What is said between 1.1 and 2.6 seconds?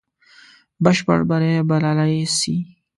بری بللای سي.